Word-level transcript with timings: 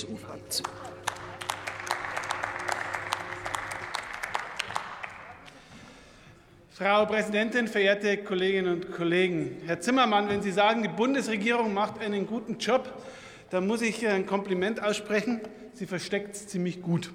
CSU-Fraktion. 0.00 0.66
Frau 6.70 7.04
Präsidentin, 7.04 7.68
verehrte 7.68 8.16
Kolleginnen 8.18 8.74
und 8.74 8.92
Kollegen! 8.92 9.60
Herr 9.66 9.80
Zimmermann, 9.80 10.28
wenn 10.30 10.40
Sie 10.40 10.52
sagen, 10.52 10.82
die 10.82 10.88
Bundesregierung 10.88 11.74
macht 11.74 12.00
einen 12.00 12.26
guten 12.26 12.56
Job, 12.58 12.90
dann 13.50 13.66
muss 13.66 13.82
ich 13.82 14.06
ein 14.06 14.24
Kompliment 14.24 14.82
aussprechen. 14.82 15.42
Sie 15.74 15.86
versteckt 15.86 16.34
es 16.34 16.46
ziemlich 16.46 16.80
gut. 16.80 17.12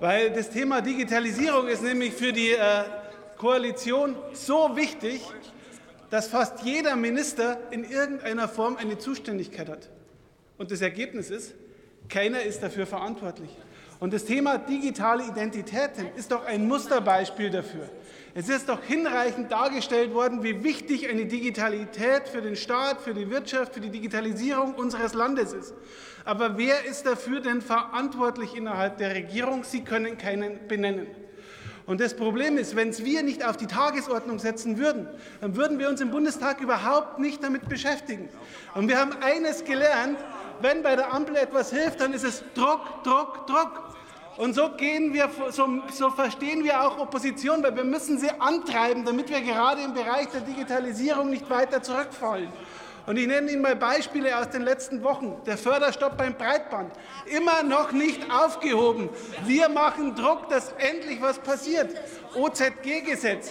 Weil 0.00 0.32
das 0.32 0.50
Thema 0.50 0.80
Digitalisierung 0.80 1.68
ist 1.68 1.84
nämlich 1.84 2.12
für 2.12 2.32
die 2.32 2.50
äh, 2.50 2.82
Koalition 3.36 4.16
so 4.32 4.74
wichtig, 4.74 5.20
dass 6.10 6.26
fast 6.26 6.64
jeder 6.64 6.96
Minister 6.96 7.58
in 7.70 7.84
irgendeiner 7.84 8.48
Form 8.48 8.76
eine 8.76 8.98
Zuständigkeit 8.98 9.68
hat. 9.68 9.88
Und 10.58 10.72
das 10.72 10.80
Ergebnis 10.80 11.30
ist, 11.30 11.54
keiner 12.08 12.42
ist 12.42 12.62
dafür 12.62 12.86
verantwortlich. 12.86 13.50
Und 14.02 14.12
das 14.12 14.24
Thema 14.24 14.58
digitale 14.58 15.24
Identitäten 15.24 16.08
ist 16.16 16.32
doch 16.32 16.44
ein 16.44 16.66
Musterbeispiel 16.66 17.50
dafür. 17.50 17.88
Es 18.34 18.48
ist 18.48 18.68
doch 18.68 18.82
hinreichend 18.82 19.52
dargestellt 19.52 20.12
worden, 20.12 20.42
wie 20.42 20.64
wichtig 20.64 21.08
eine 21.08 21.26
Digitalität 21.26 22.28
für 22.28 22.42
den 22.42 22.56
Staat, 22.56 23.00
für 23.00 23.14
die 23.14 23.30
Wirtschaft, 23.30 23.74
für 23.74 23.80
die 23.80 23.90
Digitalisierung 23.90 24.74
unseres 24.74 25.14
Landes 25.14 25.52
ist. 25.52 25.74
Aber 26.24 26.58
wer 26.58 26.84
ist 26.84 27.06
dafür 27.06 27.40
denn 27.40 27.60
verantwortlich 27.60 28.56
innerhalb 28.56 28.98
der 28.98 29.14
Regierung? 29.14 29.62
Sie 29.62 29.84
können 29.84 30.18
keinen 30.18 30.66
benennen. 30.66 31.06
Und 31.84 32.00
das 32.00 32.14
Problem 32.14 32.58
ist, 32.58 32.74
wenn 32.74 32.88
es 32.88 33.04
wir 33.04 33.22
nicht 33.22 33.44
auf 33.44 33.56
die 33.56 33.66
Tagesordnung 33.66 34.38
setzen 34.38 34.78
würden, 34.78 35.08
dann 35.40 35.56
würden 35.56 35.78
wir 35.78 35.88
uns 35.88 36.00
im 36.00 36.10
Bundestag 36.10 36.60
überhaupt 36.60 37.18
nicht 37.18 37.42
damit 37.42 37.68
beschäftigen. 37.68 38.28
Und 38.74 38.88
wir 38.88 38.98
haben 38.98 39.12
eines 39.20 39.64
gelernt, 39.64 40.18
wenn 40.62 40.82
bei 40.82 40.96
der 40.96 41.12
Ampel 41.12 41.36
etwas 41.36 41.70
hilft, 41.70 42.00
dann 42.00 42.12
ist 42.12 42.24
es 42.24 42.42
Druck, 42.54 43.02
Druck, 43.04 43.46
Druck. 43.46 43.92
Und 44.36 44.54
so, 44.54 44.70
gehen 44.70 45.12
wir, 45.12 45.28
so, 45.50 45.68
so 45.92 46.10
verstehen 46.10 46.64
wir 46.64 46.82
auch 46.82 46.98
Opposition, 46.98 47.62
weil 47.62 47.76
wir 47.76 47.84
müssen 47.84 48.18
sie 48.18 48.30
antreiben, 48.30 49.04
damit 49.04 49.28
wir 49.28 49.40
gerade 49.42 49.82
im 49.82 49.92
Bereich 49.92 50.28
der 50.28 50.40
Digitalisierung 50.40 51.28
nicht 51.28 51.48
weiter 51.50 51.82
zurückfallen. 51.82 52.48
Und 53.04 53.16
ich 53.16 53.26
nenne 53.26 53.50
Ihnen 53.50 53.62
mal 53.62 53.74
Beispiele 53.74 54.38
aus 54.38 54.48
den 54.50 54.62
letzten 54.62 55.02
Wochen. 55.02 55.36
Der 55.44 55.58
Förderstopp 55.58 56.16
beim 56.16 56.34
Breitband, 56.34 56.92
immer 57.26 57.62
noch 57.64 57.90
nicht 57.90 58.30
aufgehoben. 58.30 59.08
Wir 59.44 59.68
machen 59.68 60.14
Druck, 60.14 60.48
dass 60.48 60.72
endlich 60.78 61.20
was 61.20 61.38
passiert. 61.40 61.90
OZG-Gesetz. 62.34 63.50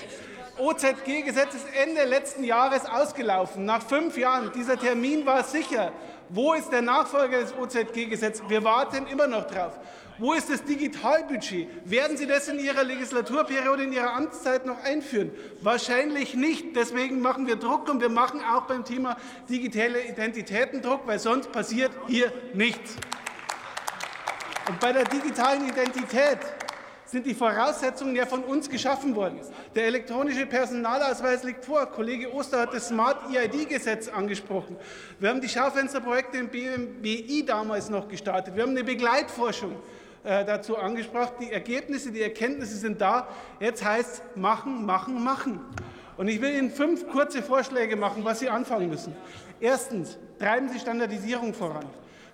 OZG-Gesetz 0.58 1.53
ist 1.56 1.66
Ende 1.75 2.06
letzten 2.06 2.46
Jahres 2.46 2.86
ausgelaufen. 2.86 3.66
Nach 3.66 3.81
fünf 3.81 4.18
Jahren. 4.18 4.52
Dieser 4.56 4.80
Termin 4.80 5.25
war 5.25 5.44
sicher. 5.44 5.92
Wo 6.34 6.54
ist 6.54 6.72
der 6.72 6.82
Nachfolger 6.82 7.42
des 7.42 7.54
OZG-Gesetzes? 7.54 8.44
Wir 8.48 8.64
warten 8.64 9.06
immer 9.08 9.28
noch 9.28 9.48
drauf. 9.48 9.78
Wo 10.18 10.32
ist 10.32 10.50
das 10.50 10.64
Digitalbudget? 10.64 11.68
Werden 11.84 12.16
Sie 12.16 12.26
das 12.26 12.48
in 12.48 12.58
Ihrer 12.58 12.86
Legislaturperiode, 12.86 13.84
in 13.84 13.92
Ihrer 13.92 14.14
Amtszeit 14.14 14.66
noch 14.66 14.82
einführen? 14.82 15.32
Wahrscheinlich 15.62 16.34
nicht. 16.34 16.76
Deswegen 16.78 17.20
machen 17.20 17.48
wir 17.48 17.58
Druck 17.58 17.90
und 17.90 18.00
wir 18.00 18.08
machen 18.08 18.40
auch 18.42 18.62
beim 18.62 18.86
Thema 18.86 19.18
digitale 19.50 20.06
Identitäten 20.08 20.82
Druck, 20.82 21.02
weil 21.06 21.20
sonst 21.20 21.52
passiert 21.52 21.92
hier 22.08 22.32
nichts. 22.54 22.96
Und 24.70 24.80
bei 24.80 24.94
der 24.94 25.04
digitalen 25.04 25.68
Identität 25.68 26.40
sind 27.12 27.26
die 27.26 27.34
Voraussetzungen 27.34 28.16
ja 28.16 28.26
von 28.26 28.42
uns 28.44 28.70
geschaffen 28.70 29.14
worden. 29.16 29.42
Der 29.76 29.86
elektronische 29.86 30.45
Personalausweis 30.45 31.44
liegt 31.44 31.66
vor. 31.66 31.86
Kollege 31.88 32.34
Oster 32.34 32.62
hat 32.62 32.73
das 32.73 32.88
Smart 32.88 33.18
EID-Gesetz 33.30 34.08
angesprochen. 34.08 34.78
Wir 35.20 35.28
haben 35.28 35.42
die 35.42 35.50
Schaufensterprojekte 35.50 36.38
im 36.38 36.48
BMWI 36.48 37.44
damals 37.45 37.90
noch 37.90 38.08
gestartet. 38.08 38.56
Wir 38.56 38.64
haben 38.64 38.70
eine 38.72 38.86
Begleitforschung. 38.86 39.76
Äh, 40.23 40.45
dazu 40.45 40.78
angesprochen. 40.78 41.34
Die 41.42 41.52
Ergebnisse, 41.52 42.12
die 42.12 42.22
Erkenntnisse 42.22 42.78
sind 42.78 43.02
da. 43.02 43.28
Jetzt 43.59 43.84
heißt 43.84 44.09
es 44.14 44.22
machen, 44.36 44.86
machen, 44.86 45.23
machen. 45.23 45.59
Und 46.16 46.28
ich 46.28 46.40
will 46.40 46.56
Ihnen 46.56 46.69
fünf 46.69 47.09
kurze 47.09 47.41
Vorschläge 47.41 47.96
machen, 47.96 48.24
was 48.24 48.38
Sie 48.40 48.47
anfangen 48.47 48.88
müssen. 48.88 49.16
Erstens, 49.59 50.19
treiben 50.38 50.69
Sie 50.69 50.80
Standardisierung 50.80 51.56
voran, 51.56 51.85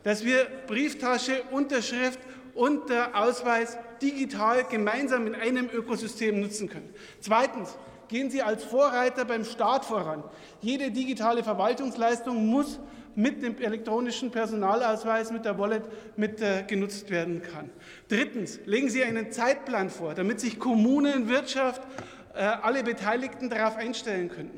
dass 0.04 0.26
wir 0.26 0.48
Brieftasche, 0.68 1.44
Unterschrift 1.52 2.20
und 2.58 2.90
der 2.90 3.16
Ausweis 3.16 3.78
digital 4.02 4.64
gemeinsam 4.64 5.28
in 5.28 5.36
einem 5.36 5.70
Ökosystem 5.72 6.40
nutzen 6.40 6.70
können. 6.70 6.90
Zweitens, 7.22 7.78
gehen 8.08 8.30
Sie 8.30 8.42
als 8.42 8.64
Vorreiter 8.64 9.26
beim 9.26 9.46
Staat 9.46 9.86
voran. 9.86 10.24
Jede 10.62 10.92
digitale 10.92 11.44
Verwaltungsleistung 11.44 12.48
muss 12.48 12.80
mit 13.16 13.42
dem 13.42 13.58
elektronischen 13.58 14.32
Personalausweis, 14.32 15.32
mit 15.32 15.46
der 15.46 15.58
Wallet 15.58 15.84
mit 16.18 16.42
äh, 16.42 16.64
genutzt 16.64 17.10
werden 17.10 17.42
kann. 17.42 17.70
Drittens, 18.10 18.60
legen 18.66 18.90
Sie 18.90 19.04
einen 19.04 19.32
Zeitplan 19.32 19.90
vor, 19.90 20.14
damit 20.14 20.40
sich 20.40 20.60
Kommunen, 20.60 21.28
Wirtschaft, 21.28 21.82
äh, 22.36 22.42
alle 22.42 22.84
Beteiligten 22.84 23.50
darauf 23.50 23.76
einstellen 23.76 24.30
können. 24.30 24.52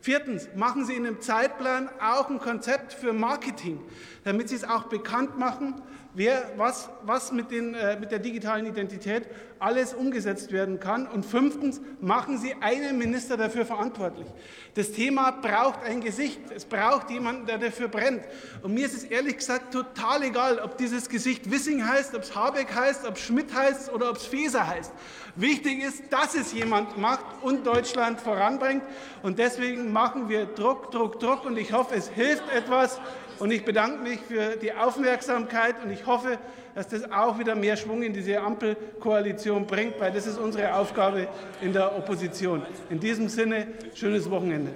Viertens, 0.00 0.48
machen 0.56 0.84
Sie 0.84 0.94
in 0.94 1.06
einem 1.06 1.20
Zeitplan 1.20 1.88
auch 2.00 2.28
ein 2.28 2.38
Konzept 2.38 2.92
für 2.92 3.12
Marketing, 3.12 3.80
damit 4.24 4.48
Sie 4.48 4.56
es 4.56 4.64
auch 4.64 4.84
bekannt 4.84 5.38
machen, 5.38 5.80
wer, 6.14 6.50
was, 6.56 6.90
was 7.04 7.32
mit, 7.32 7.50
den, 7.50 7.74
äh, 7.74 7.98
mit 7.98 8.10
der 8.10 8.18
digitalen 8.18 8.66
Identität 8.66 9.26
alles 9.58 9.94
umgesetzt 9.94 10.50
werden 10.50 10.80
kann. 10.80 11.06
Und 11.06 11.24
fünftens, 11.24 11.80
machen 12.00 12.38
Sie 12.38 12.54
einen 12.60 12.98
Minister 12.98 13.36
dafür 13.36 13.64
verantwortlich. 13.64 14.26
Das 14.74 14.92
Thema 14.92 15.30
braucht 15.30 15.84
ein 15.84 16.00
Gesicht. 16.00 16.40
Es 16.54 16.64
braucht 16.64 17.10
jemanden, 17.10 17.46
der 17.46 17.58
dafür 17.58 17.88
brennt. 17.88 18.24
Und 18.62 18.74
mir 18.74 18.86
ist 18.86 18.94
es 18.94 19.04
ehrlich 19.04 19.38
gesagt 19.38 19.72
total 19.72 20.24
egal, 20.24 20.58
ob 20.58 20.76
dieses 20.78 21.08
Gesicht 21.08 21.50
Wissing 21.50 21.86
heißt, 21.86 22.14
ob 22.14 22.22
es 22.22 22.34
Habeck 22.34 22.74
heißt, 22.74 23.06
ob 23.06 23.16
es 23.16 23.22
Schmidt 23.22 23.54
heißt 23.54 23.92
oder 23.92 24.10
ob 24.10 24.16
es 24.16 24.26
Feser 24.26 24.66
heißt. 24.66 24.92
Wichtig 25.36 25.82
ist, 25.82 26.12
dass 26.12 26.34
es 26.34 26.52
jemand 26.52 26.98
macht 26.98 27.24
und 27.42 27.66
Deutschland 27.66 28.20
voranbringt. 28.20 28.82
Und 29.22 29.38
deswegen 29.38 29.92
machen 29.92 30.28
wir 30.28 30.46
Druck, 30.46 30.90
Druck, 30.90 31.20
Druck. 31.20 31.44
Und 31.44 31.56
ich 31.56 31.72
hoffe, 31.72 31.94
es 31.94 32.08
hilft 32.08 32.50
etwas. 32.52 33.00
Und 33.42 33.50
ich 33.50 33.64
bedanke 33.64 34.04
mich 34.04 34.20
für 34.20 34.54
die 34.56 34.72
Aufmerksamkeit 34.72 35.74
und 35.82 35.90
ich 35.90 36.06
hoffe, 36.06 36.38
dass 36.76 36.86
das 36.86 37.10
auch 37.10 37.40
wieder 37.40 37.56
mehr 37.56 37.76
Schwung 37.76 38.04
in 38.04 38.12
diese 38.12 38.40
Ampelkoalition 38.40 39.66
bringt, 39.66 39.98
weil 39.98 40.12
das 40.12 40.28
ist 40.28 40.38
unsere 40.38 40.72
Aufgabe 40.76 41.26
in 41.60 41.72
der 41.72 41.96
Opposition. 41.96 42.62
In 42.88 43.00
diesem 43.00 43.28
Sinne, 43.28 43.66
schönes 43.94 44.30
Wochenende. 44.30 44.72